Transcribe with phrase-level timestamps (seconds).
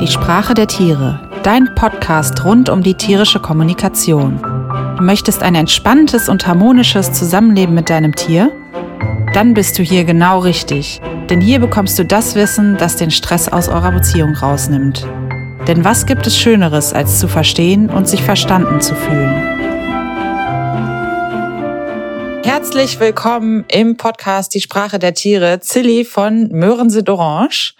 [0.00, 4.40] Die Sprache der Tiere, dein Podcast rund um die tierische Kommunikation.
[4.96, 8.52] Du möchtest ein entspanntes und harmonisches Zusammenleben mit deinem Tier?
[9.34, 13.48] Dann bist du hier genau richtig, denn hier bekommst du das Wissen, das den Stress
[13.48, 15.04] aus eurer Beziehung rausnimmt.
[15.66, 19.58] Denn was gibt es Schöneres, als zu verstehen und sich verstanden zu fühlen?
[22.44, 27.74] Herzlich willkommen im Podcast Die Sprache der Tiere, Zilli von Möhren sind Orange.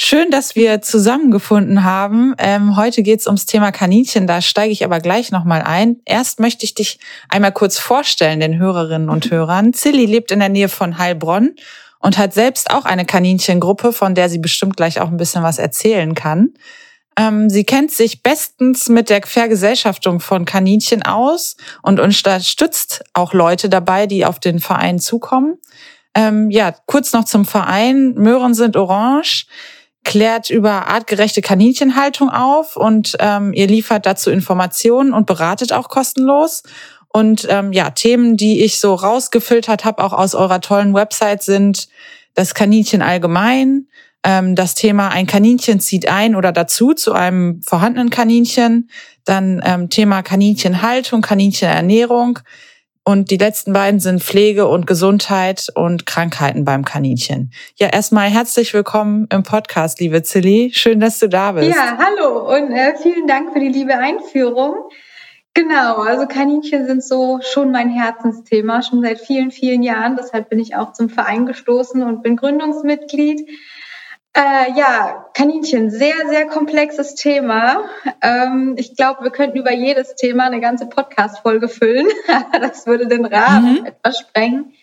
[0.00, 2.32] Schön, dass wir zusammengefunden haben.
[2.38, 5.96] Ähm, heute geht es ums Thema Kaninchen, da steige ich aber gleich nochmal ein.
[6.04, 9.72] Erst möchte ich dich einmal kurz vorstellen, den Hörerinnen und Hörern.
[9.72, 11.56] Zilli lebt in der Nähe von Heilbronn
[11.98, 15.58] und hat selbst auch eine Kaninchengruppe, von der sie bestimmt gleich auch ein bisschen was
[15.58, 16.54] erzählen kann.
[17.18, 23.68] Ähm, sie kennt sich bestens mit der Vergesellschaftung von Kaninchen aus und unterstützt auch Leute
[23.68, 25.58] dabei, die auf den Verein zukommen.
[26.14, 28.14] Ähm, ja, kurz noch zum Verein.
[28.14, 29.46] Möhren sind orange
[30.04, 36.62] klärt über artgerechte Kaninchenhaltung auf und ähm, ihr liefert dazu Informationen und beratet auch kostenlos.
[37.08, 41.88] Und ähm, ja, Themen, die ich so rausgefiltert habe, auch aus eurer tollen Website, sind
[42.34, 43.88] das Kaninchen allgemein,
[44.24, 48.90] ähm, das Thema ein Kaninchen zieht ein oder dazu zu einem vorhandenen Kaninchen,
[49.24, 52.40] dann ähm, Thema Kaninchenhaltung, Kaninchenernährung,
[53.08, 57.52] und die letzten beiden sind Pflege und Gesundheit und Krankheiten beim Kaninchen.
[57.76, 60.72] Ja, erstmal herzlich willkommen im Podcast, liebe Zilli.
[60.74, 61.74] Schön, dass du da bist.
[61.74, 64.90] Ja, hallo und äh, vielen Dank für die liebe Einführung.
[65.54, 70.16] Genau, also Kaninchen sind so schon mein Herzensthema, schon seit vielen, vielen Jahren.
[70.20, 73.48] Deshalb bin ich auch zum Verein gestoßen und bin Gründungsmitglied.
[74.38, 77.82] Äh, ja, Kaninchen, sehr, sehr komplexes Thema.
[78.20, 82.06] Ähm, ich glaube, wir könnten über jedes Thema eine ganze Podcast-Folge füllen.
[82.52, 83.86] das würde den Rahmen mhm.
[83.86, 84.74] etwas sprengen.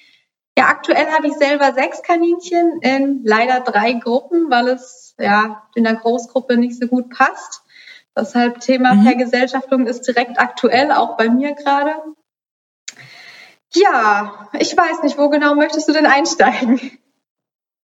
[0.58, 5.86] Ja, aktuell habe ich selber sechs Kaninchen in leider drei Gruppen, weil es ja in
[5.86, 7.62] der Großgruppe nicht so gut passt.
[8.14, 9.04] Deshalb Thema mhm.
[9.04, 11.94] Vergesellschaftung ist direkt aktuell, auch bei mir gerade.
[13.74, 17.00] Ja, ich weiß nicht, wo genau möchtest du denn einsteigen?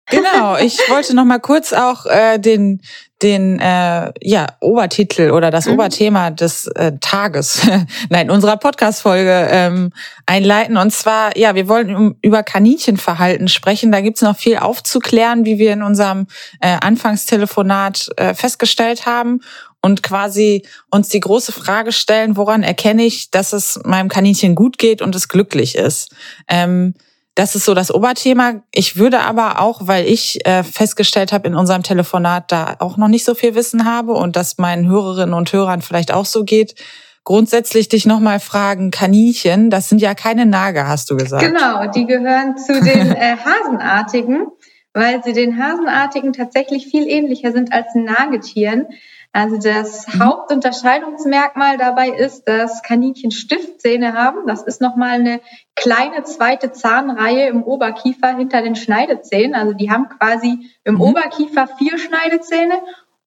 [0.10, 2.82] Genau, ich wollte noch mal kurz auch äh, den
[3.22, 5.74] den äh, ja Obertitel oder das mhm.
[5.74, 7.68] Oberthema des äh, Tages,
[8.10, 9.92] nein unserer Podcast-Folge ähm,
[10.26, 10.78] einleiten.
[10.78, 13.92] Und zwar ja, wir wollen über Kaninchenverhalten sprechen.
[13.92, 16.28] Da gibt's noch viel aufzuklären, wie wir in unserem
[16.62, 19.42] äh, Anfangstelefonat äh, festgestellt haben
[19.82, 24.78] und quasi uns die große Frage stellen, woran erkenne ich, dass es meinem Kaninchen gut
[24.78, 26.14] geht und es glücklich ist.
[26.48, 26.94] Ähm,
[27.36, 28.62] das ist so das Oberthema.
[28.72, 33.08] Ich würde aber auch, weil ich äh, festgestellt habe in unserem Telefonat, da auch noch
[33.08, 36.76] nicht so viel Wissen habe und dass meinen Hörerinnen und Hörern vielleicht auch so geht,
[37.24, 41.44] grundsätzlich dich nochmal fragen, Kaninchen, das sind ja keine Nager, hast du gesagt.
[41.44, 44.48] Genau, die gehören zu den äh, Hasenartigen,
[44.94, 48.88] weil sie den Hasenartigen tatsächlich viel ähnlicher sind als Nagetieren.
[49.32, 50.24] Also das mhm.
[50.24, 54.48] Hauptunterscheidungsmerkmal dabei ist, dass Kaninchen Stiftzähne haben.
[54.48, 55.42] Das ist nochmal eine
[55.76, 59.54] kleine zweite Zahnreihe im Oberkiefer hinter den Schneidezähnen.
[59.54, 61.02] Also die haben quasi im mhm.
[61.02, 62.74] Oberkiefer vier Schneidezähne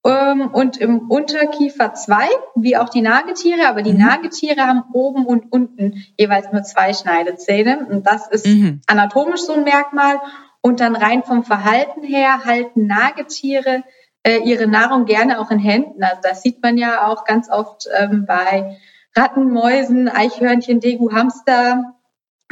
[0.04, 2.26] ähm, und im Unterkiefer zwei,
[2.56, 3.68] wie auch die Nagetiere.
[3.68, 4.00] Aber die mhm.
[4.00, 7.86] Nagetiere haben oben und unten jeweils nur zwei Schneidezähne.
[7.88, 8.80] Und das ist mhm.
[8.88, 10.20] anatomisch so ein Merkmal.
[10.64, 13.84] Und dann rein vom Verhalten her halten Nagetiere
[14.24, 16.02] äh, ihre Nahrung gerne auch in Händen.
[16.02, 18.78] Also das sieht man ja auch ganz oft ähm, bei
[19.16, 21.94] Ratten, Mäusen, Eichhörnchen, Degu, Hamster,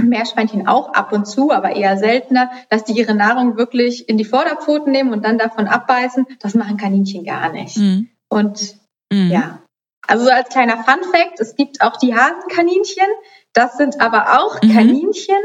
[0.01, 4.25] Meerschweinchen auch ab und zu, aber eher seltener, dass die ihre Nahrung wirklich in die
[4.25, 6.27] Vorderpfoten nehmen und dann davon abbeißen.
[6.41, 7.77] Das machen Kaninchen gar nicht.
[7.77, 8.09] Mhm.
[8.29, 8.77] Und
[9.13, 9.31] mhm.
[9.31, 9.63] ja,
[10.07, 13.07] also so als kleiner Fun Fact, es gibt auch die Hasenkaninchen.
[13.53, 14.73] Das sind aber auch mhm.
[14.73, 15.37] Kaninchen.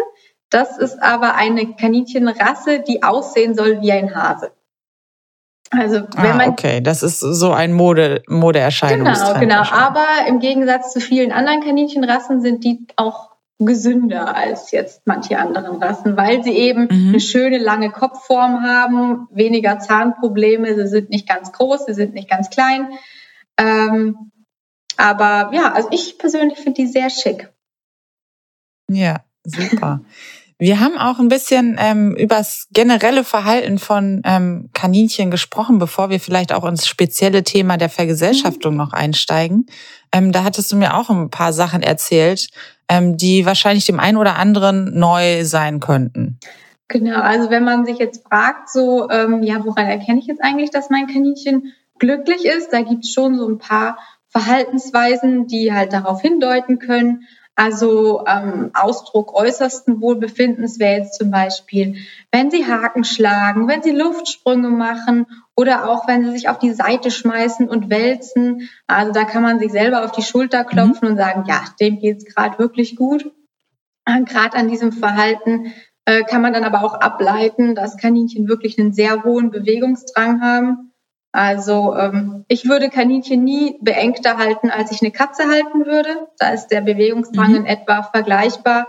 [0.50, 4.52] Das ist aber eine Kaninchenrasse, die aussehen soll wie ein Hase.
[5.72, 9.06] Also wenn ah, man okay, das ist so ein Mode Modeerscheinung.
[9.06, 9.64] Genau, genau.
[9.72, 15.82] Aber im Gegensatz zu vielen anderen Kaninchenrassen sind die auch gesünder als jetzt manche anderen
[15.82, 17.09] Rassen, weil sie eben mhm.
[17.09, 22.29] eine schöne lange Kopfform haben, weniger Zahnprobleme, sie sind nicht ganz groß, sie sind nicht
[22.29, 22.90] ganz klein.
[23.58, 24.32] Ähm,
[24.97, 27.50] aber ja, also ich persönlich finde die sehr schick.
[28.90, 30.02] Ja, super.
[30.57, 36.09] Wir haben auch ein bisschen ähm, über das generelle Verhalten von ähm, Kaninchen gesprochen, bevor
[36.09, 38.78] wir vielleicht auch ins spezielle Thema der Vergesellschaftung mhm.
[38.78, 39.66] noch einsteigen.
[40.13, 42.47] Ähm, da hattest du mir auch ein paar Sachen erzählt,
[42.87, 46.40] ähm, die wahrscheinlich dem einen oder anderen neu sein könnten.
[46.87, 50.69] Genau, also wenn man sich jetzt fragt, so, ähm, ja, woran erkenne ich jetzt eigentlich,
[50.69, 53.97] dass mein Kaninchen glücklich ist, da gibt es schon so ein paar
[54.29, 57.23] Verhaltensweisen, die halt darauf hindeuten können.
[57.55, 61.96] Also ähm, Ausdruck äußersten Wohlbefindens wäre jetzt zum Beispiel,
[62.29, 65.25] wenn sie Haken schlagen, wenn sie Luftsprünge machen
[65.55, 68.69] oder auch wenn sie sich auf die Seite schmeißen und wälzen.
[68.87, 70.67] Also da kann man sich selber auf die Schulter mhm.
[70.67, 71.11] klopfen mhm.
[71.11, 73.31] und sagen, ja, dem geht's gerade wirklich gut.
[74.05, 75.73] Gerade an diesem Verhalten
[76.03, 80.91] äh, kann man dann aber auch ableiten, dass Kaninchen wirklich einen sehr hohen Bewegungsdrang haben
[81.35, 86.29] also ähm, ich würde Kaninchen nie beengter halten, als ich eine Katze halten würde.
[86.40, 87.55] Da ist der Bewegungsdrang mhm.
[87.58, 88.87] in etwa vergleichbar.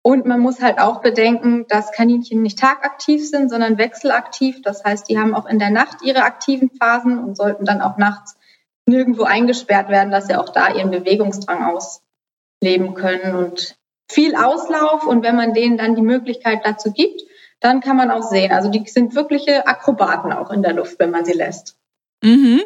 [0.00, 4.62] Und man muss halt auch bedenken, dass Kaninchen nicht tagaktiv sind, sondern wechselaktiv.
[4.62, 7.98] Das heißt, die haben auch in der Nacht ihre aktiven Phasen und sollten dann auch
[7.98, 8.38] nachts
[8.86, 13.36] nirgendwo eingesperrt werden, dass sie auch da ihren Bewegungsdrang ausleben können.
[13.36, 13.76] Und
[14.10, 17.23] viel Auslauf und wenn man denen dann die Möglichkeit dazu gibt,
[17.60, 18.52] dann kann man auch sehen.
[18.52, 21.76] Also die sind wirkliche Akrobaten auch in der Luft, wenn man sie lässt.
[22.22, 22.62] Mhm.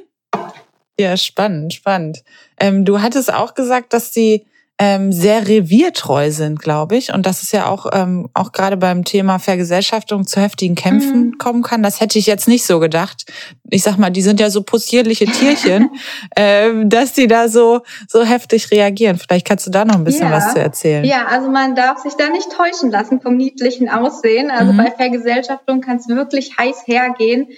[0.98, 2.24] Ja, spannend, spannend.
[2.58, 4.46] Ähm, du hattest auch gesagt, dass die
[4.80, 7.12] ähm, sehr reviertreu sind, glaube ich.
[7.12, 11.38] Und dass es ja auch, ähm, auch gerade beim Thema Vergesellschaftung zu heftigen Kämpfen mhm.
[11.38, 11.82] kommen kann.
[11.82, 13.24] Das hätte ich jetzt nicht so gedacht.
[13.70, 15.90] Ich sag mal, die sind ja so possierliche Tierchen,
[16.36, 19.18] ähm, dass die da so, so heftig reagieren.
[19.18, 20.32] Vielleicht kannst du da noch ein bisschen ja.
[20.32, 21.04] was zu erzählen.
[21.04, 24.50] Ja, also man darf sich da nicht täuschen lassen vom niedlichen Aussehen.
[24.50, 24.76] Also mhm.
[24.76, 27.48] bei Vergesellschaftung kann es wirklich heiß hergehen.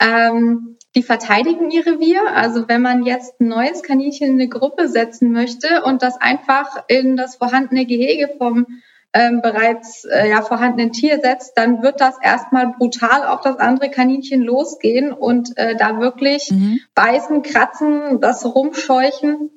[0.00, 2.22] Ähm, die verteidigen ihr Revier.
[2.34, 6.84] Also wenn man jetzt ein neues Kaninchen in eine Gruppe setzen möchte und das einfach
[6.88, 8.66] in das vorhandene Gehege vom
[9.12, 13.90] ähm, bereits äh, ja, vorhandenen Tier setzt, dann wird das erstmal brutal auf das andere
[13.90, 16.80] Kaninchen losgehen und äh, da wirklich mhm.
[16.94, 19.50] beißen, kratzen, das rumscheuchen,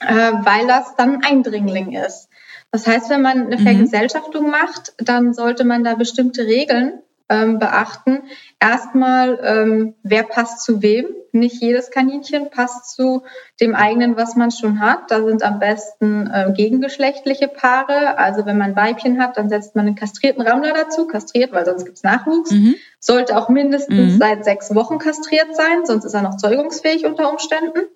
[0.00, 2.28] äh, weil das dann ein Eindringling ist.
[2.72, 3.62] Das heißt, wenn man eine mhm.
[3.62, 8.22] Vergesellschaftung macht, dann sollte man da bestimmte Regeln ähm, beachten.
[8.60, 11.06] Erstmal, ähm, wer passt zu wem?
[11.32, 13.22] Nicht jedes Kaninchen passt zu
[13.60, 15.10] dem eigenen, was man schon hat.
[15.10, 18.18] Da sind am besten äh, gegengeschlechtliche Paare.
[18.18, 21.84] Also wenn man Weibchen hat, dann setzt man einen kastrierten Rammler dazu, kastriert, weil sonst
[21.84, 22.50] gibt's Nachwuchs.
[22.50, 22.74] Mhm.
[23.00, 24.18] Sollte auch mindestens mhm.
[24.18, 27.86] seit sechs Wochen kastriert sein, sonst ist er noch zeugungsfähig unter Umständen.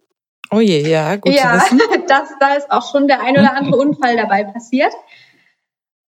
[0.50, 1.80] Oh je, ja, gut ja, zu wissen.
[2.08, 4.92] Das, da ist auch schon der ein oder andere Unfall dabei passiert.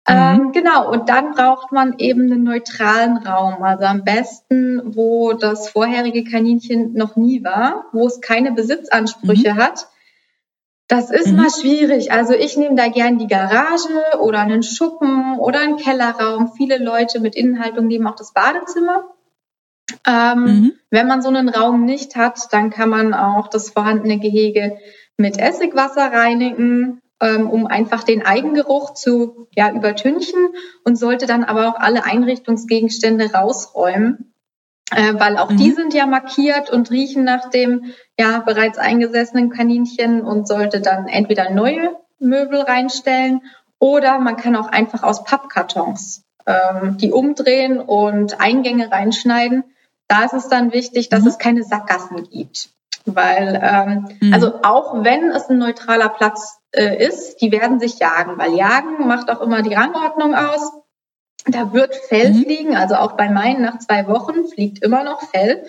[0.10, 0.52] Ähm, mhm.
[0.54, 3.62] genau, und dann braucht man eben einen neutralen Raum.
[3.62, 9.58] Also am besten, wo das vorherige Kaninchen noch nie war, wo es keine Besitzansprüche mhm.
[9.58, 9.88] hat.
[10.88, 11.36] Das ist mhm.
[11.36, 12.12] mal schwierig.
[12.12, 16.52] Also ich nehme da gern die Garage oder einen Schuppen oder einen Kellerraum.
[16.58, 19.04] Viele Leute mit Innenhaltung nehmen auch das Badezimmer.
[20.08, 20.74] Ähm, mhm.
[20.90, 24.80] Wenn man so einen Raum nicht hat, dann kann man auch das vorhandene Gehege
[25.18, 30.40] mit Essigwasser reinigen ähm, um einfach den Eigengeruch zu ja, übertünchen
[30.84, 34.34] und sollte dann aber auch alle Einrichtungsgegenstände rausräumen,
[34.92, 35.58] äh, weil auch mhm.
[35.58, 37.86] die sind ja markiert und riechen nach dem
[38.18, 43.42] ja bereits eingesessenen Kaninchen und sollte dann entweder neue Möbel reinstellen
[43.80, 49.64] oder man kann auch einfach aus Pappkartons ähm, die umdrehen und Eingänge reinschneiden.
[50.08, 51.28] Da ist es dann wichtig, dass mhm.
[51.28, 52.70] es keine Sackgassen gibt.
[53.06, 54.34] Weil, ähm, mhm.
[54.34, 59.08] also auch wenn es ein neutraler Platz äh, ist, die werden sich jagen, weil Jagen
[59.08, 60.72] macht auch immer die Rangordnung aus.
[61.46, 62.44] Da wird Fell mhm.
[62.44, 65.64] fliegen, also auch bei meinen nach zwei Wochen fliegt immer noch Fell.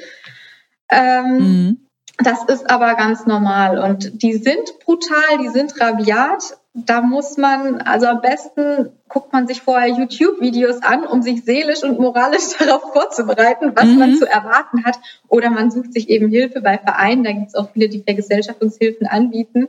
[0.90, 1.86] Ähm, mhm.
[2.22, 6.58] Das ist aber ganz normal und die sind brutal, die sind rabiat.
[6.74, 11.82] Da muss man, also am besten guckt man sich vorher YouTube-Videos an, um sich seelisch
[11.82, 13.98] und moralisch darauf vorzubereiten, was mhm.
[13.98, 15.00] man zu erwarten hat.
[15.28, 17.24] Oder man sucht sich eben Hilfe bei Vereinen.
[17.24, 19.68] Da gibt es auch viele, die Vergesellschaftungshilfen anbieten.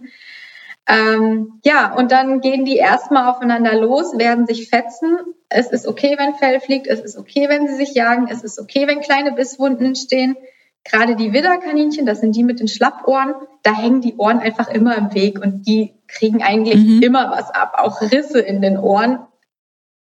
[0.88, 5.18] Ähm, ja, und dann gehen die erstmal aufeinander los, werden sich fetzen.
[5.50, 8.60] Es ist okay, wenn Fell fliegt, es ist okay, wenn sie sich jagen, es ist
[8.60, 10.36] okay, wenn kleine Bisswunden entstehen.
[10.84, 14.98] Gerade die Widderkaninchen, das sind die mit den Schlappohren, da hängen die Ohren einfach immer
[14.98, 17.04] im Weg und die kriegen eigentlich mhm.
[17.04, 17.76] immer was ab.
[17.78, 19.20] Auch Risse in den Ohren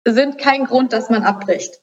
[0.05, 1.81] sind kein Grund, dass man abbricht.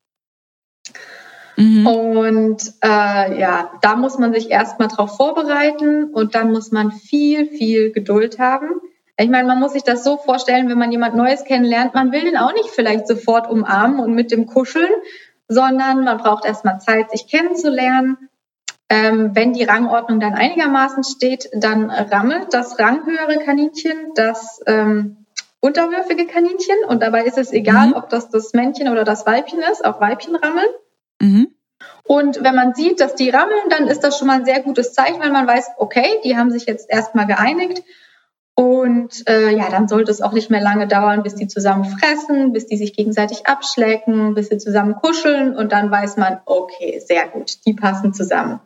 [1.56, 1.87] Mhm.
[1.87, 7.46] Und äh, ja, da muss man sich erstmal drauf vorbereiten und dann muss man viel,
[7.46, 8.80] viel Geduld haben.
[9.16, 12.23] Ich meine, man muss sich das so vorstellen, wenn man jemand Neues kennenlernt, man will
[12.23, 14.90] den auch nicht vielleicht sofort umarmen und mit dem kuscheln,
[15.46, 18.28] sondern man braucht erstmal Zeit, sich kennenzulernen.
[18.90, 25.25] Ähm, wenn die Rangordnung dann einigermaßen steht, dann rammelt das ranghöhere Kaninchen das ähm,
[25.61, 27.94] unterwürfige Kaninchen und dabei ist es egal, mhm.
[27.94, 30.68] ob das das Männchen oder das Weibchen ist, auch Weibchen rammeln.
[31.25, 31.49] Mhm.
[32.04, 34.93] Und wenn man sieht, dass die rammeln, dann ist das schon mal ein sehr gutes
[34.93, 37.83] Zeichen, weil man weiß, okay, die haben sich jetzt erstmal geeinigt.
[38.57, 42.52] Und äh, ja, dann sollte es auch nicht mehr lange dauern, bis die zusammen fressen,
[42.52, 47.26] bis die sich gegenseitig abschlecken, bis sie zusammen kuscheln und dann weiß man, okay, sehr
[47.26, 48.61] gut, die passen zusammen.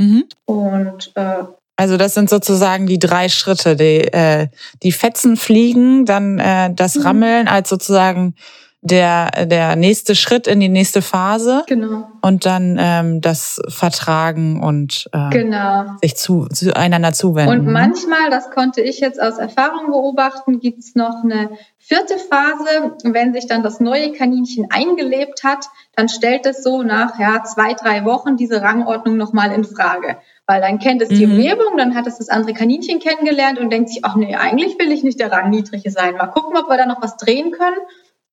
[0.00, 0.24] Mhm.
[0.46, 1.44] Und äh,
[1.76, 3.76] Also das sind sozusagen die drei Schritte.
[3.76, 4.48] Die, äh,
[4.82, 7.02] die Fetzen fliegen, dann äh, das mhm.
[7.02, 8.34] Rammeln als sozusagen
[8.80, 11.64] der, der nächste Schritt in die nächste Phase.
[11.66, 12.08] Genau.
[12.22, 15.96] Und dann ähm, das Vertragen und äh, genau.
[16.00, 17.66] sich zu, zu einander zuwenden.
[17.66, 22.94] Und manchmal, das konnte ich jetzt aus Erfahrung beobachten, gibt's noch eine vierte Phase.
[23.02, 25.66] Wenn sich dann das neue Kaninchen eingelebt hat,
[25.96, 30.18] dann stellt es so nach ja, zwei, drei Wochen diese Rangordnung nochmal in Frage.
[30.46, 31.32] Weil dann kennt es die mhm.
[31.32, 34.92] Umgebung, dann hat es das andere Kaninchen kennengelernt und denkt sich, ach nee, eigentlich will
[34.92, 36.14] ich nicht der Rangniedrige sein.
[36.14, 37.76] Mal gucken, ob wir da noch was drehen können.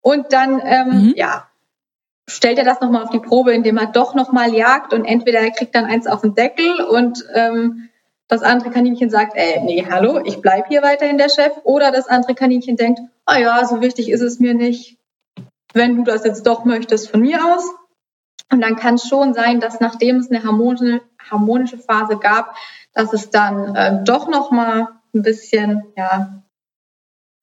[0.05, 1.13] Und dann, ähm, mhm.
[1.15, 1.47] ja,
[2.29, 5.49] stellt er das nochmal auf die Probe, indem er doch nochmal jagt und entweder er
[5.49, 7.89] kriegt dann eins auf den Deckel und ähm,
[8.27, 11.53] das andere Kaninchen sagt, ey, nee, hallo, ich bleib hier weiterhin der Chef.
[11.63, 14.99] Oder das andere Kaninchen denkt, ah oh ja, so wichtig ist es mir nicht,
[15.73, 17.63] wenn du das jetzt doch möchtest von mir aus.
[18.51, 22.55] Und dann kann es schon sein, dass nachdem es eine harmonische, harmonische Phase gab,
[22.93, 26.44] dass es dann äh, doch nochmal ein bisschen, ja,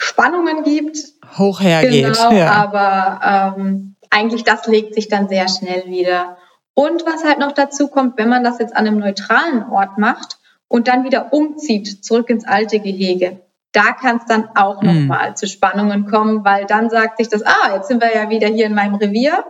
[0.02, 0.99] Spannungen gibt.
[1.38, 2.14] Hoch hergeht.
[2.14, 2.50] Genau, ja.
[2.50, 6.37] aber ähm, eigentlich das legt sich dann sehr schnell wieder.
[6.75, 10.38] Und was halt noch dazu kommt, wenn man das jetzt an einem neutralen Ort macht
[10.68, 13.40] und dann wieder umzieht, zurück ins alte Gehege,
[13.73, 14.88] da kann es dann auch mhm.
[14.88, 18.49] nochmal zu Spannungen kommen, weil dann sagt sich das, ah, jetzt sind wir ja wieder
[18.49, 19.44] hier in meinem Revier.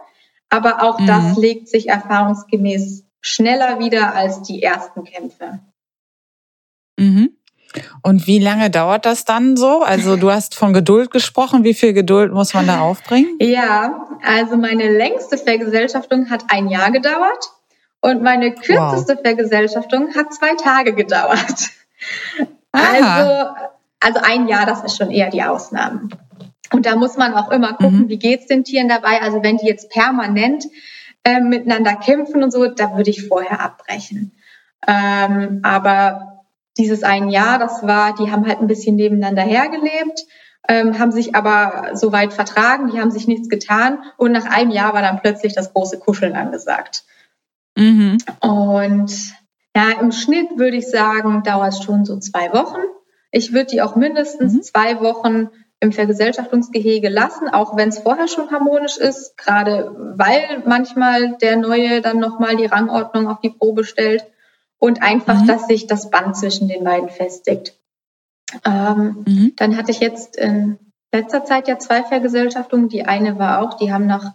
[0.51, 1.07] Aber auch mhm.
[1.07, 5.61] das legt sich erfahrungsgemäß schneller wieder als die ersten Kämpfe.
[6.99, 7.37] Mhm.
[8.03, 9.83] Und wie lange dauert das dann so?
[9.83, 11.65] Also du hast von Geduld gesprochen.
[11.65, 13.37] Wie viel Geduld muss man da aufbringen?
[13.41, 17.51] Ja, also meine längste Vergesellschaftung hat ein Jahr gedauert
[18.01, 19.23] und meine kürzeste wow.
[19.23, 21.71] Vergesellschaftung hat zwei Tage gedauert.
[22.73, 23.51] Also,
[24.01, 26.09] also ein Jahr, das ist schon eher die Ausnahme.
[26.73, 28.09] Und da muss man auch immer gucken, mhm.
[28.09, 29.21] wie geht's den Tieren dabei.
[29.21, 30.65] Also wenn die jetzt permanent
[31.23, 34.33] äh, miteinander kämpfen und so, da würde ich vorher abbrechen.
[34.87, 36.32] Ähm, aber
[36.77, 40.25] dieses ein Jahr, das war, die haben halt ein bisschen nebeneinander hergelebt,
[40.69, 44.95] ähm, haben sich aber soweit vertragen, die haben sich nichts getan und nach einem Jahr
[44.95, 47.05] war dann plötzlich das große Kuscheln angesagt.
[47.77, 48.19] Mhm.
[48.41, 49.35] Und
[49.75, 52.81] ja, im Schnitt würde ich sagen, dauert es schon so zwei Wochen.
[53.31, 54.63] Ich würde die auch mindestens mhm.
[54.63, 55.49] zwei Wochen
[55.81, 62.01] im Vergesellschaftungsgehege lassen, auch wenn es vorher schon harmonisch ist, gerade weil manchmal der Neue
[62.01, 64.25] dann nochmal die Rangordnung auf die Probe stellt
[64.83, 65.47] und einfach, mhm.
[65.47, 67.79] dass sich das Band zwischen den beiden festigt.
[68.65, 69.53] Ähm, mhm.
[69.55, 70.77] Dann hatte ich jetzt in
[71.13, 72.89] letzter Zeit ja zwei Vergesellschaftungen.
[72.89, 74.35] Die eine war auch, die haben nach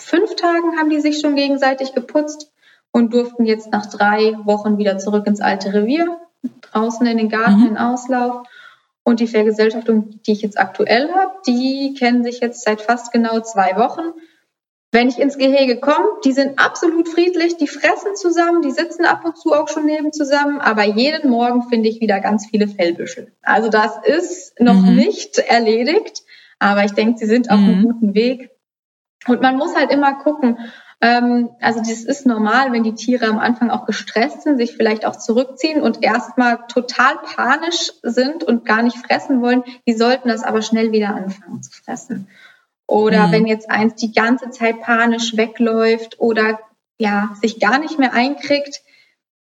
[0.00, 2.52] fünf Tagen haben die sich schon gegenseitig geputzt
[2.92, 6.16] und durften jetzt nach drei Wochen wieder zurück ins alte Revier,
[6.60, 7.66] draußen in den Garten, mhm.
[7.70, 8.46] in Auslauf.
[9.02, 13.40] Und die Vergesellschaftung, die ich jetzt aktuell habe, die kennen sich jetzt seit fast genau
[13.40, 14.12] zwei Wochen
[14.92, 19.24] wenn ich ins Gehege komme, die sind absolut friedlich, die fressen zusammen, die sitzen ab
[19.24, 23.32] und zu auch schon neben zusammen, aber jeden Morgen finde ich wieder ganz viele Fellbüschel.
[23.42, 24.96] Also das ist noch mhm.
[24.96, 26.22] nicht erledigt,
[26.58, 27.68] aber ich denke, sie sind auf mhm.
[27.68, 28.50] einem guten Weg.
[29.26, 30.58] Und man muss halt immer gucken,
[31.00, 35.06] ähm, also das ist normal, wenn die Tiere am Anfang auch gestresst sind, sich vielleicht
[35.06, 39.64] auch zurückziehen und erstmal total panisch sind und gar nicht fressen wollen.
[39.86, 42.28] Die sollten das aber schnell wieder anfangen zu fressen.
[42.86, 43.32] Oder mhm.
[43.32, 46.60] wenn jetzt eins die ganze Zeit panisch wegläuft oder
[46.98, 48.82] ja, sich gar nicht mehr einkriegt,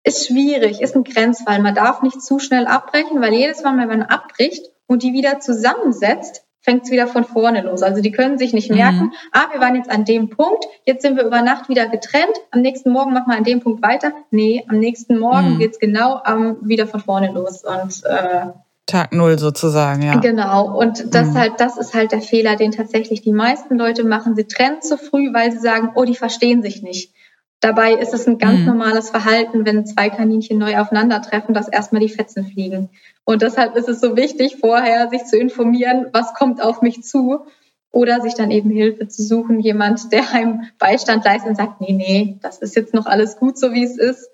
[0.03, 1.61] ist schwierig, ist ein Grenzfall.
[1.61, 5.39] Man darf nicht zu schnell abbrechen, weil jedes Mal, wenn man abbricht und die wieder
[5.39, 7.81] zusammensetzt, fängt es wieder von vorne los.
[7.81, 8.77] Also die können sich nicht mhm.
[8.77, 12.35] merken, ah, wir waren jetzt an dem Punkt, jetzt sind wir über Nacht wieder getrennt,
[12.51, 14.13] am nächsten Morgen machen wir an dem Punkt weiter.
[14.29, 15.59] Nee, am nächsten Morgen mhm.
[15.59, 17.63] geht's genau ähm, wieder von vorne los.
[17.63, 18.47] Und äh,
[18.85, 20.19] Tag Null sozusagen, ja.
[20.19, 20.77] Genau.
[20.77, 21.37] Und das mhm.
[21.37, 24.35] halt, das ist halt der Fehler, den tatsächlich die meisten Leute machen.
[24.35, 27.13] Sie trennen zu früh, weil sie sagen, oh, die verstehen sich nicht.
[27.61, 28.65] Dabei ist es ein ganz mhm.
[28.65, 32.89] normales Verhalten, wenn zwei Kaninchen neu aufeinandertreffen, dass erstmal die Fetzen fliegen.
[33.23, 37.45] Und deshalb ist es so wichtig, vorher sich zu informieren, was kommt auf mich zu.
[37.93, 41.91] Oder sich dann eben Hilfe zu suchen, jemand, der einem Beistand leistet und sagt, nee,
[41.91, 44.30] nee, das ist jetzt noch alles gut, so wie es ist.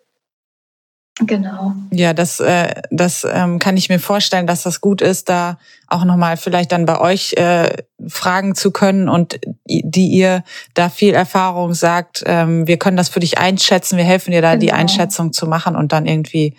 [1.20, 1.74] Genau.
[1.92, 5.58] Ja, das, äh, das ähm, kann ich mir vorstellen, dass das gut ist, da
[5.88, 7.70] auch nochmal vielleicht dann bei euch äh,
[8.08, 10.44] fragen zu können und die ihr
[10.76, 14.52] da viel Erfahrung sagt, ähm, wir können das für dich einschätzen, wir helfen dir da
[14.52, 14.60] genau.
[14.62, 16.56] die Einschätzung zu machen und dann irgendwie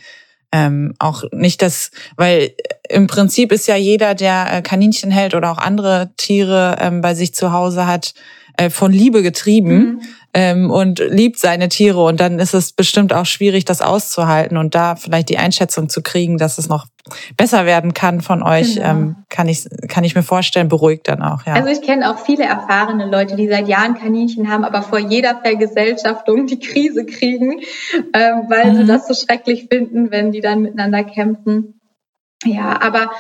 [0.51, 2.55] ähm, auch nicht das, weil
[2.89, 7.15] im Prinzip ist ja jeder, der äh, Kaninchen hält oder auch andere Tiere ähm, bei
[7.15, 8.15] sich zu Hause hat,
[8.59, 9.79] äh, von Liebe getrieben.
[9.79, 10.01] Mhm
[10.35, 12.05] ähm, und liebt seine Tiere.
[12.05, 16.03] Und dann ist es bestimmt auch schwierig, das auszuhalten und da vielleicht die Einschätzung zu
[16.03, 16.87] kriegen, dass es noch
[17.37, 18.89] besser werden kann von euch, genau.
[18.89, 21.47] ähm, kann ich kann ich mir vorstellen, beruhigt dann auch.
[21.47, 21.55] Ja.
[21.55, 25.41] Also ich kenne auch viele erfahrene Leute, die seit Jahren Kaninchen haben, aber vor jeder
[25.43, 27.61] Vergesellschaftung die Krise kriegen,
[28.13, 28.77] ähm, weil mhm.
[28.77, 31.81] sie das so schrecklich finden, wenn die dann miteinander kämpfen.
[32.45, 33.11] Ja, aber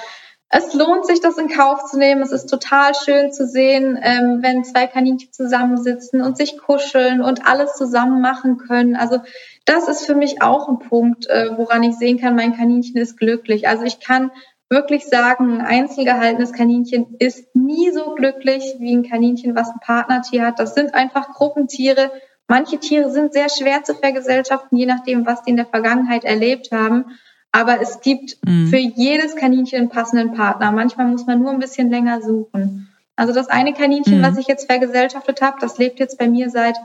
[0.50, 2.22] es lohnt sich, das in Kauf zu nehmen.
[2.22, 7.46] Es ist total schön zu sehen, ähm, wenn zwei Kaninchen zusammensitzen und sich kuscheln und
[7.46, 8.96] alles zusammen machen können.
[8.96, 9.18] Also
[9.66, 13.18] das ist für mich auch ein Punkt, äh, woran ich sehen kann, mein Kaninchen ist
[13.18, 13.68] glücklich.
[13.68, 14.30] Also ich kann
[14.70, 20.46] wirklich sagen, ein einzelgehaltenes Kaninchen ist nie so glücklich wie ein Kaninchen, was ein Partnertier
[20.46, 20.58] hat.
[20.58, 22.10] Das sind einfach Gruppentiere.
[22.46, 26.70] Manche Tiere sind sehr schwer zu vergesellschaften, je nachdem, was die in der Vergangenheit erlebt
[26.72, 27.18] haben.
[27.52, 28.68] Aber es gibt mhm.
[28.68, 30.70] für jedes Kaninchen einen passenden Partner.
[30.72, 32.88] Manchmal muss man nur ein bisschen länger suchen.
[33.16, 34.22] Also das eine Kaninchen, mhm.
[34.22, 36.76] was ich jetzt vergesellschaftet habe, das lebt jetzt bei mir seit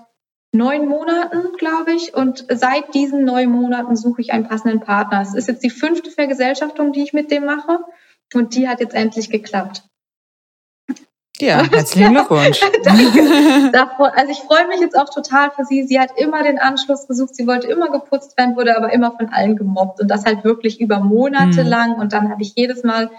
[0.51, 2.15] neun Monaten, glaube ich.
[2.15, 5.21] Und seit diesen neun Monaten suche ich einen passenden Partner.
[5.21, 7.79] Es ist jetzt die fünfte Vergesellschaftung, die ich mit dem mache.
[8.33, 9.83] Und die hat jetzt endlich geklappt.
[11.41, 12.61] Ja, herzlichen Glückwunsch.
[12.83, 13.71] Danke.
[14.15, 15.83] Also ich freue mich jetzt auch total für sie.
[15.83, 17.35] Sie hat immer den Anschluss gesucht.
[17.35, 19.99] Sie wollte immer geputzt werden, wurde aber immer von allen gemobbt.
[19.99, 21.69] Und das halt wirklich über Monate mhm.
[21.69, 21.93] lang.
[21.95, 23.09] Und dann habe ich jedes Mal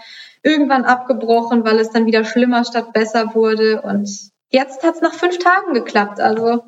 [0.43, 3.81] irgendwann abgebrochen, weil es dann wieder schlimmer statt besser wurde.
[3.81, 4.09] Und
[4.49, 6.21] jetzt hat es nach fünf Tagen geklappt.
[6.21, 6.63] Also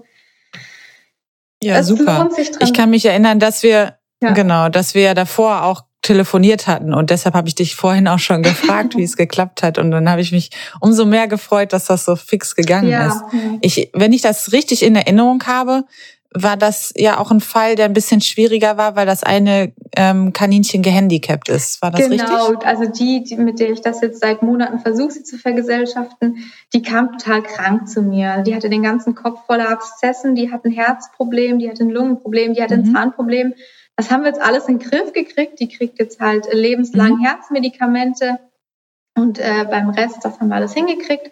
[1.63, 2.29] ja, super.
[2.59, 4.31] Ich kann mich erinnern, dass wir ja.
[4.31, 6.93] Genau, dass wir ja davor auch telefoniert hatten.
[6.93, 9.77] Und deshalb habe ich dich vorhin auch schon gefragt, wie es geklappt hat.
[9.77, 13.07] Und dann habe ich mich umso mehr gefreut, dass das so fix gegangen ja.
[13.07, 13.21] ist.
[13.61, 15.83] Ich, wenn ich das richtig in Erinnerung habe,
[16.33, 20.33] war das ja auch ein Fall, der ein bisschen schwieriger war, weil das eine ähm,
[20.33, 21.81] Kaninchen gehandicapt ist.
[21.81, 22.29] War das genau, richtig?
[22.29, 26.37] Genau, also die, die, mit der ich das jetzt seit Monaten versuche, sie zu vergesellschaften,
[26.73, 28.43] die kam total krank zu mir.
[28.45, 32.53] Die hatte den ganzen Kopf voller Abszessen, die hat ein Herzproblem, die hat ein Lungenproblem,
[32.53, 32.93] die hat ein mhm.
[32.93, 33.53] Zahnproblem.
[33.97, 35.59] Das haben wir jetzt alles in den Griff gekriegt.
[35.59, 37.25] Die kriegt jetzt halt lebenslang mhm.
[37.25, 38.39] Herzmedikamente
[39.15, 41.31] und äh, beim Rest, das haben wir alles hingekriegt.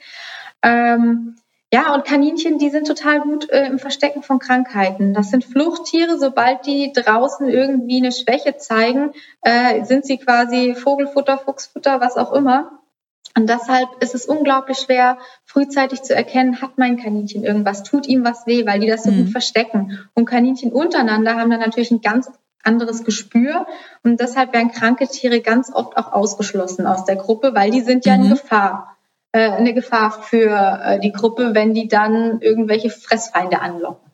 [0.64, 1.36] Ähm,
[1.72, 5.14] ja, und Kaninchen, die sind total gut äh, im Verstecken von Krankheiten.
[5.14, 6.18] Das sind Fluchttiere.
[6.18, 12.34] Sobald die draußen irgendwie eine Schwäche zeigen, äh, sind sie quasi Vogelfutter, Fuchsfutter, was auch
[12.34, 12.80] immer.
[13.38, 18.24] Und deshalb ist es unglaublich schwer, frühzeitig zu erkennen, hat mein Kaninchen irgendwas, tut ihm
[18.24, 19.26] was weh, weil die das so mhm.
[19.26, 20.00] gut verstecken.
[20.14, 22.32] Und Kaninchen untereinander haben dann natürlich ein ganz
[22.66, 23.68] anderes Gespür.
[24.04, 28.06] Und deshalb werden kranke Tiere ganz oft auch ausgeschlossen aus der Gruppe, weil die sind
[28.06, 28.26] ja mhm.
[28.26, 28.98] eine Gefahr.
[29.32, 34.10] Äh, eine Gefahr für äh, die Gruppe, wenn die dann irgendwelche Fressfeinde anlocken.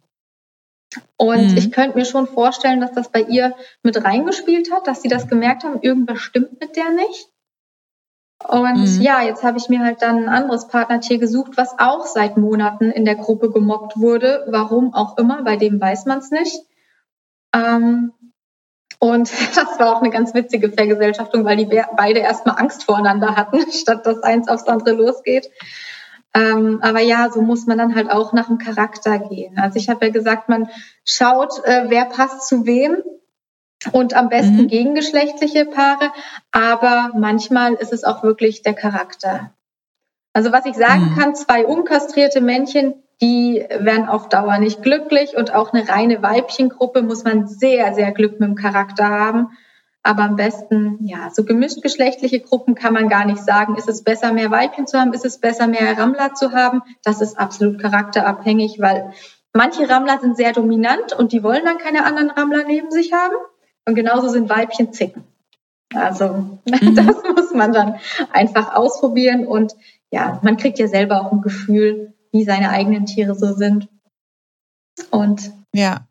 [1.16, 1.58] Und mhm.
[1.58, 5.28] ich könnte mir schon vorstellen, dass das bei ihr mit reingespielt hat, dass sie das
[5.28, 7.30] gemerkt haben, irgendwas stimmt mit der nicht.
[8.48, 9.02] Und mhm.
[9.02, 12.90] ja, jetzt habe ich mir halt dann ein anderes Partnertier gesucht, was auch seit Monaten
[12.90, 14.46] in der Gruppe gemobbt wurde.
[14.50, 16.60] Warum auch immer, bei dem weiß man es nicht.
[17.54, 18.14] Ähm,
[19.04, 21.66] und das war auch eine ganz witzige Vergesellschaftung, weil die
[21.98, 25.50] beide erstmal Angst voreinander hatten, statt dass eins aufs andere losgeht.
[26.34, 29.58] Ähm, aber ja, so muss man dann halt auch nach dem Charakter gehen.
[29.60, 30.70] Also ich habe ja gesagt, man
[31.04, 32.98] schaut, äh, wer passt zu wem
[33.92, 34.68] und am besten mhm.
[34.68, 36.12] gegengeschlechtliche Paare.
[36.52, 39.52] Aber manchmal ist es auch wirklich der Charakter.
[40.32, 41.18] Also was ich sagen mhm.
[41.18, 47.04] kann, zwei unkastrierte Männchen die werden auf Dauer nicht glücklich und auch eine reine Weibchengruppe
[47.04, 49.50] muss man sehr, sehr Glück mit dem Charakter haben.
[50.04, 53.76] Aber am besten, ja, so gemischt geschlechtliche Gruppen kann man gar nicht sagen.
[53.76, 55.14] Ist es besser, mehr Weibchen zu haben?
[55.14, 56.82] Ist es besser, mehr Rammler zu haben?
[57.04, 59.14] Das ist absolut charakterabhängig, weil
[59.54, 63.36] manche Rammler sind sehr dominant und die wollen dann keine anderen Rammler neben sich haben.
[63.86, 65.24] Und genauso sind Weibchen Zicken.
[65.94, 66.28] Also,
[66.66, 66.96] mhm.
[66.96, 67.98] das muss man dann
[68.32, 69.76] einfach ausprobieren und
[70.10, 73.90] ja, man kriegt ja selber auch ein Gefühl, wie seine eigenen Tiere so sind.
[75.10, 76.08] Und ja.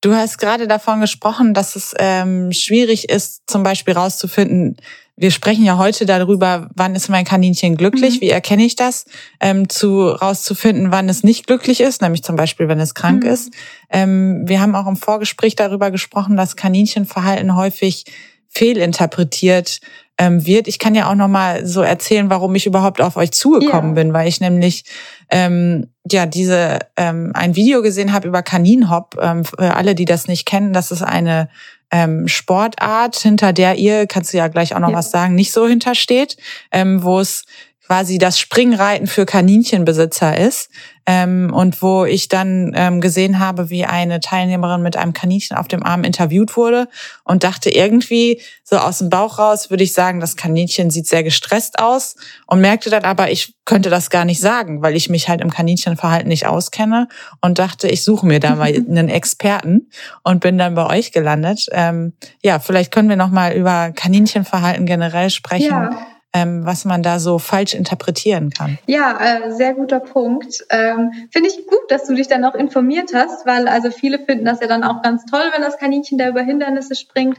[0.00, 4.76] Du hast gerade davon gesprochen, dass es ähm, schwierig ist, zum Beispiel rauszufinden,
[5.16, 8.20] wir sprechen ja heute darüber, wann ist mein Kaninchen glücklich, mhm.
[8.22, 9.04] wie erkenne ich das,
[9.40, 13.30] ähm, zu rauszufinden, wann es nicht glücklich ist, nämlich zum Beispiel, wenn es krank mhm.
[13.30, 13.54] ist.
[13.90, 18.04] Ähm, wir haben auch im Vorgespräch darüber gesprochen, dass Kaninchenverhalten häufig
[18.48, 19.80] fehlinterpretiert
[20.18, 20.68] ähm, wird.
[20.68, 24.02] Ich kann ja auch noch mal so erzählen, warum ich überhaupt auf euch zugekommen ja.
[24.02, 24.84] bin, weil ich nämlich
[25.30, 29.16] ähm, ja diese ähm, ein Video gesehen habe über Kaninhop.
[29.20, 31.48] Ähm, für alle, die das nicht kennen, das ist eine
[31.90, 34.96] ähm, Sportart, hinter der ihr, kannst du ja gleich auch noch ja.
[34.96, 36.36] was sagen, nicht so hintersteht,
[36.70, 37.44] ähm, wo es
[37.86, 40.70] quasi das Springreiten für Kaninchenbesitzer ist.
[41.06, 45.66] Ähm, und wo ich dann ähm, gesehen habe, wie eine Teilnehmerin mit einem Kaninchen auf
[45.66, 46.88] dem Arm interviewt wurde
[47.24, 51.24] und dachte irgendwie so aus dem Bauch raus, würde ich sagen, das Kaninchen sieht sehr
[51.24, 52.14] gestresst aus
[52.46, 55.50] und merkte dann aber, ich könnte das gar nicht sagen, weil ich mich halt im
[55.50, 57.08] Kaninchenverhalten nicht auskenne
[57.40, 59.90] und dachte, ich suche mir da mal einen Experten
[60.22, 61.66] und bin dann bei euch gelandet.
[61.72, 62.12] Ähm,
[62.42, 65.70] ja, vielleicht können wir noch mal über Kaninchenverhalten generell sprechen.
[65.70, 68.78] Ja ähm, was man da so falsch interpretieren kann.
[68.86, 70.64] Ja, äh, sehr guter Punkt.
[70.70, 74.44] Ähm, Finde ich gut, dass du dich dann auch informiert hast, weil also viele finden
[74.44, 77.38] das ja dann auch ganz toll, wenn das Kaninchen da über Hindernisse springt.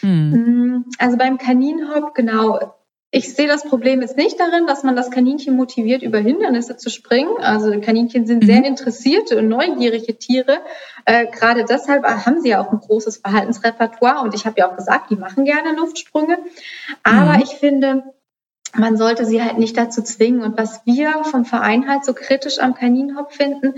[0.00, 0.86] Hm.
[0.98, 2.74] Also beim Kaninhop, genau,
[3.14, 6.88] ich sehe das Problem jetzt nicht darin, dass man das Kaninchen motiviert, über Hindernisse zu
[6.88, 7.36] springen.
[7.40, 8.46] Also Kaninchen sind mhm.
[8.46, 10.60] sehr interessierte und neugierige Tiere.
[11.04, 14.22] Äh, Gerade deshalb haben sie ja auch ein großes Verhaltensrepertoire.
[14.22, 16.38] Und ich habe ja auch gesagt, die machen gerne Luftsprünge.
[17.02, 17.42] Aber mhm.
[17.42, 18.02] ich finde,
[18.74, 20.42] man sollte sie halt nicht dazu zwingen.
[20.42, 23.74] Und was wir vom Verein halt so kritisch am Kaninhop finden,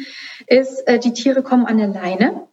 [0.47, 2.47] ist, äh, die Tiere kommen an der Leine.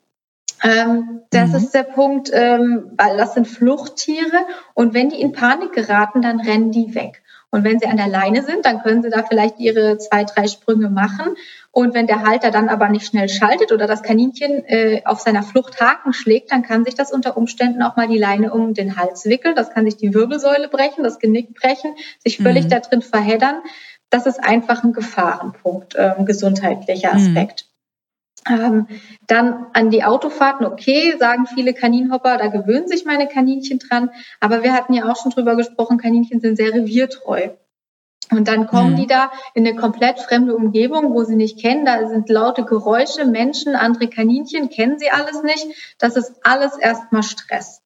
[0.63, 1.55] Ähm, das mhm.
[1.55, 6.39] ist der Punkt, ähm, weil das sind Fluchttiere und wenn die in Panik geraten, dann
[6.39, 7.23] rennen die weg.
[7.49, 10.47] Und wenn sie an der Leine sind, dann können sie da vielleicht ihre zwei, drei
[10.47, 11.35] Sprünge machen.
[11.73, 15.41] Und wenn der Halter dann aber nicht schnell schaltet oder das Kaninchen äh, auf seiner
[15.41, 18.97] Flucht Haken schlägt, dann kann sich das unter Umständen auch mal die Leine um den
[18.97, 19.55] Hals wickeln.
[19.55, 22.69] Das kann sich die Wirbelsäule brechen, das Genick brechen, sich völlig mhm.
[22.69, 23.61] da drin verheddern.
[24.09, 27.17] Das ist einfach ein Gefahrenpunkt, ähm, gesundheitlicher mhm.
[27.17, 27.65] Aspekt.
[27.65, 27.71] Mhm.
[28.49, 28.87] Ähm,
[29.27, 34.09] dann an die Autofahrten, okay, sagen viele Kaninhopper, da gewöhnen sich meine Kaninchen dran.
[34.41, 37.51] Aber wir hatten ja auch schon drüber gesprochen, Kaninchen sind sehr reviertreu.
[38.31, 38.95] Und dann kommen mhm.
[38.95, 41.85] die da in eine komplett fremde Umgebung, wo sie nicht kennen.
[41.85, 45.95] Da sind laute Geräusche, Menschen, andere Kaninchen, kennen sie alles nicht.
[45.99, 47.81] Das ist alles erstmal Stress.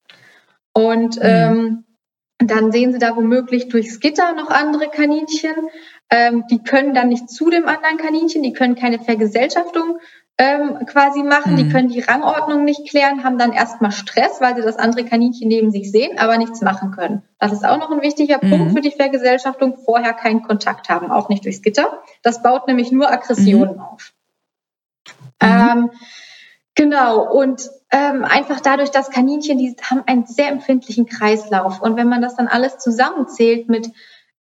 [0.72, 1.22] Und mhm.
[1.22, 1.84] ähm,
[2.38, 5.68] dann sehen sie da womöglich durchs Gitter noch andere Kaninchen.
[6.10, 9.98] Ähm, die können dann nicht zu dem anderen Kaninchen, die können keine Vergesellschaftung
[10.38, 11.52] ähm, quasi machen.
[11.52, 11.56] Mhm.
[11.56, 15.48] Die können die Rangordnung nicht klären, haben dann erstmal Stress, weil sie das andere Kaninchen
[15.48, 17.22] neben sich sehen, aber nichts machen können.
[17.38, 18.50] Das ist auch noch ein wichtiger mhm.
[18.50, 19.78] Punkt für die Vergesellschaftung.
[19.84, 22.02] Vorher keinen Kontakt haben, auch nicht durchs Gitter.
[22.22, 23.80] Das baut nämlich nur Aggressionen mhm.
[23.80, 24.12] auf.
[25.40, 25.90] Ähm,
[26.74, 31.80] genau, und ähm, einfach dadurch, dass Kaninchen, die haben einen sehr empfindlichen Kreislauf.
[31.80, 33.90] Und wenn man das dann alles zusammenzählt mit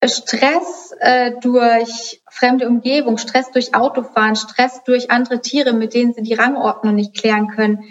[0.09, 6.23] Stress äh, durch fremde Umgebung, Stress durch Autofahren, Stress durch andere Tiere, mit denen sie
[6.23, 7.85] die Rangordnung nicht klären können.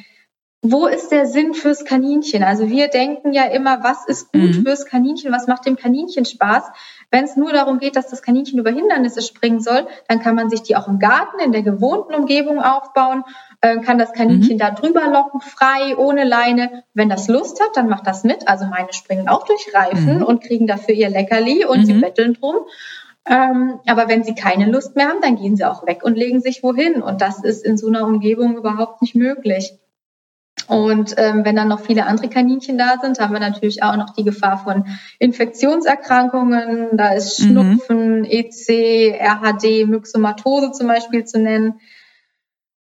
[0.66, 2.42] Wo ist der Sinn fürs Kaninchen?
[2.42, 4.64] Also wir denken ja immer, was ist gut mhm.
[4.64, 6.64] fürs Kaninchen, was macht dem Kaninchen Spaß?
[7.12, 10.50] Wenn es nur darum geht, dass das Kaninchen über Hindernisse springen soll, dann kann man
[10.50, 13.26] sich die auch im Garten in der gewohnten Umgebung aufbauen
[13.64, 14.60] äh, kann das Kaninchen mhm.
[14.60, 16.84] da drüber locken, frei, ohne Leine.
[16.94, 18.50] Wenn das Lust hat, dann macht das mit.
[18.50, 20.24] Also meine springen auch durch Reifen mhm.
[20.24, 21.86] und kriegen dafür ihr Leckerli und mhm.
[21.86, 22.58] sie betteln drum.
[23.26, 26.42] Ähm, aber wenn sie keine Lust mehr haben, dann gehen sie auch weg und legen
[26.42, 27.02] sich wohin.
[27.02, 29.80] Und das ist in so einer Umgebung überhaupt nicht möglich.
[30.68, 34.10] Und ähm, wenn dann noch viele andere Kaninchen da sind, haben wir natürlich auch noch
[34.10, 34.88] die Gefahr von
[35.20, 36.98] Infektionserkrankungen.
[36.98, 37.46] Da ist mhm.
[37.46, 38.26] Schnupfen, mhm.
[38.26, 41.80] EC, RHD, Myxomatose zum Beispiel zu nennen.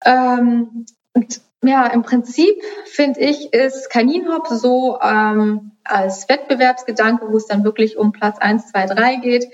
[0.04, 2.54] Ähm, und ja, im Prinzip
[2.86, 8.68] finde ich, ist Kaninhop so ähm, als Wettbewerbsgedanke, wo es dann wirklich um Platz 1,
[8.68, 9.46] 2, 3 geht,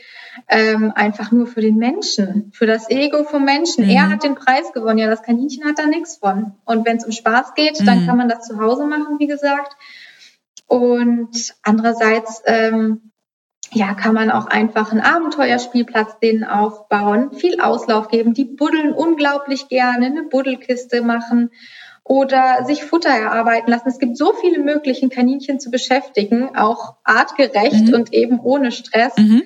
[0.49, 3.85] ähm, einfach nur für den Menschen, für das Ego vom Menschen.
[3.85, 3.91] Mhm.
[3.91, 6.53] Er hat den Preis gewonnen, ja, das Kaninchen hat da nichts von.
[6.65, 7.87] Und wenn es um Spaß geht, mhm.
[7.87, 9.77] dann kann man das zu Hause machen, wie gesagt.
[10.69, 13.13] Und andererseits ähm,
[13.77, 18.33] ja, kann man auch einfach einen Abenteuerspielplatz denen aufbauen, viel Auslauf geben.
[18.33, 21.51] Die buddeln unglaublich gerne, eine Buddelkiste machen
[22.05, 23.89] oder sich Futter erarbeiten lassen.
[23.89, 27.95] Es gibt so viele Möglichkeiten, Kaninchen zu beschäftigen, auch artgerecht mhm.
[27.95, 29.15] und eben ohne Stress.
[29.19, 29.43] Mhm.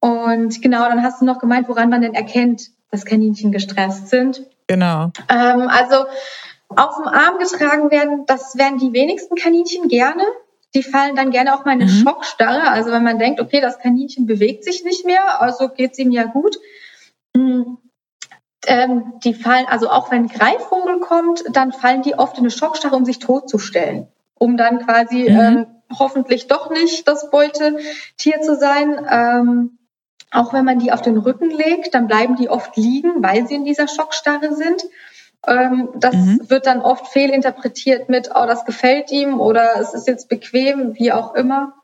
[0.00, 4.42] Und genau, dann hast du noch gemeint, woran man denn erkennt, dass Kaninchen gestresst sind.
[4.66, 5.12] Genau.
[5.30, 6.04] Ähm, also
[6.68, 10.24] auf dem Arm getragen werden, das werden die wenigsten Kaninchen gerne
[10.76, 12.02] die fallen dann gerne auch mal in eine mhm.
[12.02, 12.70] Schockstarre.
[12.70, 16.10] Also wenn man denkt, okay, das Kaninchen bewegt sich nicht mehr, also geht es ihm
[16.10, 16.58] ja gut.
[17.34, 17.78] Mhm.
[18.66, 22.94] Ähm, die fallen, also auch wenn Greifvogel kommt, dann fallen die oft in eine Schockstarre,
[22.94, 25.40] um sich totzustellen, um dann quasi mhm.
[25.40, 25.66] ähm,
[25.98, 29.00] hoffentlich doch nicht das Beutetier zu sein.
[29.10, 29.78] Ähm,
[30.30, 33.54] auch wenn man die auf den Rücken legt, dann bleiben die oft liegen, weil sie
[33.54, 34.84] in dieser Schockstarre sind.
[35.46, 36.40] Ähm, das mhm.
[36.48, 41.12] wird dann oft fehlinterpretiert mit, oh, das gefällt ihm oder es ist jetzt bequem, wie
[41.12, 41.74] auch immer.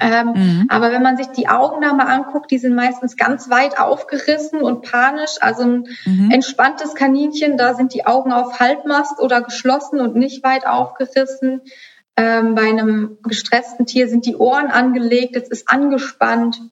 [0.00, 0.66] Ähm, mhm.
[0.70, 4.62] Aber wenn man sich die Augen da mal anguckt, die sind meistens ganz weit aufgerissen
[4.62, 5.36] und panisch.
[5.40, 6.30] Also ein mhm.
[6.30, 11.62] entspanntes Kaninchen, da sind die Augen auf Halbmast oder geschlossen und nicht weit aufgerissen.
[12.16, 16.62] Ähm, bei einem gestressten Tier sind die Ohren angelegt, es ist angespannt.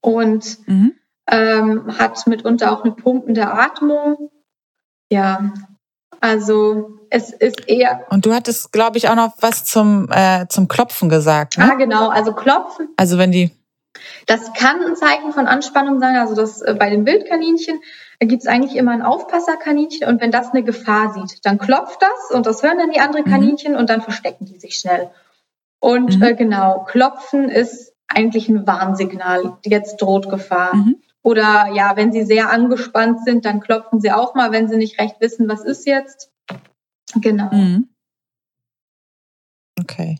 [0.00, 0.94] und mhm.
[1.30, 4.30] ähm, hat mitunter auch eine pumpende Atmung.
[5.14, 5.52] Ja,
[6.20, 8.04] also es ist eher.
[8.10, 11.56] Und du hattest, glaube ich, auch noch was zum, äh, zum Klopfen gesagt.
[11.56, 11.70] Ne?
[11.70, 12.08] Ah, genau.
[12.08, 12.88] Also Klopfen.
[12.96, 13.52] Also wenn die.
[14.26, 16.16] Das kann ein Zeichen von Anspannung sein.
[16.16, 17.78] Also das äh, bei den Wildkaninchen
[18.18, 22.36] gibt es eigentlich immer ein Aufpasserkaninchen und wenn das eine Gefahr sieht, dann klopft das
[22.36, 23.30] und das hören dann die anderen mhm.
[23.30, 23.78] Kaninchen mhm.
[23.78, 25.10] und dann verstecken die sich schnell.
[25.78, 26.22] Und mhm.
[26.24, 29.58] äh, genau, klopfen ist eigentlich ein Warnsignal.
[29.64, 30.74] Jetzt droht Gefahr.
[30.74, 30.96] Mhm.
[31.24, 35.00] Oder ja, wenn sie sehr angespannt sind, dann klopfen sie auch mal, wenn sie nicht
[35.00, 36.30] recht wissen, was ist jetzt.
[37.14, 37.48] Genau.
[37.50, 37.88] Mhm.
[39.80, 40.18] Okay.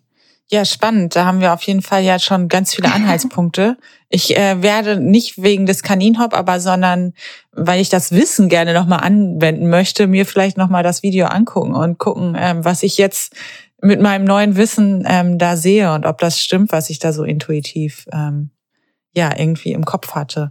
[0.50, 1.14] Ja, spannend.
[1.14, 3.76] Da haben wir auf jeden Fall ja schon ganz viele Anhaltspunkte.
[4.08, 7.12] Ich äh, werde nicht wegen des Kaninhop, aber sondern
[7.52, 11.98] weil ich das Wissen gerne nochmal anwenden möchte, mir vielleicht nochmal das Video angucken und
[11.98, 13.34] gucken, ähm, was ich jetzt
[13.82, 17.24] mit meinem neuen Wissen ähm, da sehe und ob das stimmt, was ich da so
[17.24, 18.50] intuitiv ähm,
[19.12, 20.50] ja irgendwie im Kopf hatte.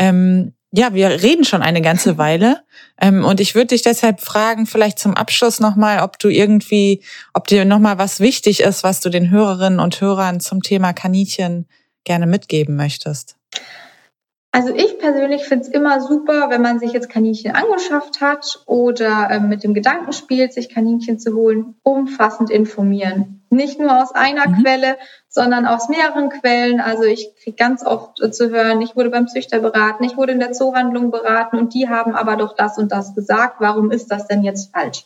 [0.00, 2.62] Ähm, ja, wir reden schon eine ganze Weile.
[3.00, 7.02] Ähm, und ich würde dich deshalb fragen, vielleicht zum Abschluss nochmal, ob du irgendwie,
[7.34, 11.66] ob dir nochmal was wichtig ist, was du den Hörerinnen und Hörern zum Thema Kaninchen
[12.04, 13.36] gerne mitgeben möchtest.
[14.52, 19.28] Also ich persönlich finde es immer super, wenn man sich jetzt Kaninchen angeschafft hat oder
[19.30, 23.39] äh, mit dem Gedanken spielt, sich Kaninchen zu holen, umfassend informieren.
[23.52, 24.62] Nicht nur aus einer mhm.
[24.62, 24.96] Quelle,
[25.28, 26.80] sondern aus mehreren Quellen.
[26.80, 30.32] Also ich kriege ganz oft äh, zu hören, ich wurde beim Züchter beraten, ich wurde
[30.32, 33.56] in der Zoohandlung beraten und die haben aber doch das und das gesagt.
[33.58, 35.04] Warum ist das denn jetzt falsch?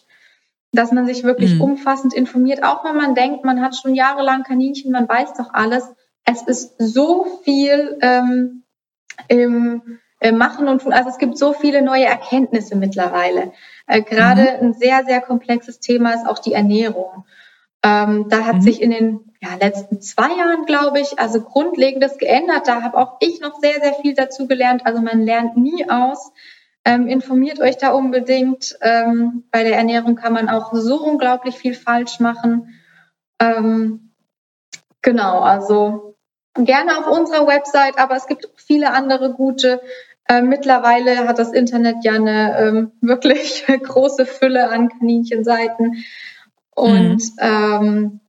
[0.72, 1.62] Dass man sich wirklich mhm.
[1.62, 5.90] umfassend informiert, auch wenn man denkt, man hat schon jahrelang Kaninchen, man weiß doch alles.
[6.24, 8.64] Es ist so viel ähm,
[9.28, 10.92] im äh, Machen und Tun.
[10.92, 13.52] Also es gibt so viele neue Erkenntnisse mittlerweile.
[13.87, 14.68] Äh, Gerade mhm.
[14.68, 17.24] ein sehr, sehr komplexes Thema ist auch die Ernährung.
[17.85, 18.61] Ähm, da hat mhm.
[18.62, 22.66] sich in den ja, letzten zwei Jahren, glaube ich, also Grundlegendes geändert.
[22.66, 24.87] Da habe auch ich noch sehr, sehr viel dazu gelernt.
[24.87, 26.33] Also man lernt nie aus.
[26.87, 28.77] Ähm, informiert euch da unbedingt.
[28.81, 32.75] Ähm, bei der Ernährung kann man auch so unglaublich viel falsch machen.
[33.38, 34.14] Ähm,
[35.03, 36.16] genau, also
[36.55, 39.83] gerne auf unserer Website, aber es gibt viele andere gute.
[40.27, 46.05] Äh, mittlerweile hat das Internet ja eine ähm, wirklich große Fülle an Kaninchenseiten.
[46.74, 47.38] Und mhm.
[47.38, 48.20] ähm,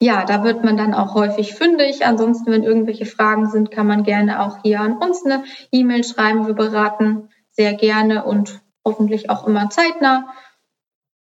[0.00, 2.06] ja, da wird man dann auch häufig fündig.
[2.06, 6.46] Ansonsten, wenn irgendwelche Fragen sind, kann man gerne auch hier an uns eine E-Mail schreiben.
[6.46, 10.32] Wir beraten sehr gerne und hoffentlich auch immer zeitnah.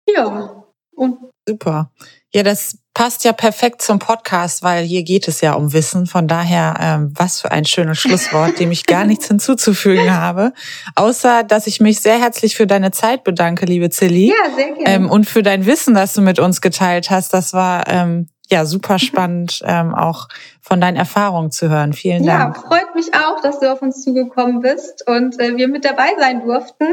[0.07, 1.92] Ja, und super.
[2.35, 6.06] Ja, das passt ja perfekt zum Podcast, weil hier geht es ja um Wissen.
[6.06, 10.52] Von daher, ähm, was für ein schönes Schlusswort, dem ich gar nichts hinzuzufügen habe.
[10.96, 14.30] Außer, dass ich mich sehr herzlich für deine Zeit bedanke, liebe Zilli.
[14.30, 14.84] Ja, sehr gerne.
[14.84, 17.32] Ähm, und für dein Wissen, das du mit uns geteilt hast.
[17.32, 20.26] Das war ähm, ja super spannend, ähm, auch
[20.61, 21.92] von deinen Erfahrungen zu hören.
[21.92, 22.56] Vielen Dank.
[22.56, 26.08] Ja, freut mich auch, dass du auf uns zugekommen bist und äh, wir mit dabei
[26.18, 26.87] sein durften.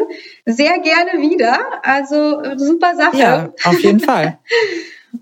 [0.46, 1.58] Sehr gerne wieder.
[1.82, 3.18] Also super Sache.
[3.18, 4.38] Ja, auf jeden Fall.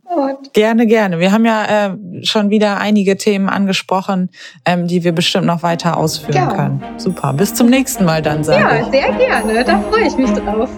[0.03, 1.19] Und gerne, gerne.
[1.19, 4.29] Wir haben ja äh, schon wieder einige Themen angesprochen,
[4.65, 6.53] ähm, die wir bestimmt noch weiter ausführen ja.
[6.53, 6.83] können.
[6.97, 7.33] Super.
[7.33, 9.63] Bis zum nächsten Mal dann, sage Ja, sehr gerne.
[9.63, 10.69] Da freue ich mich drauf.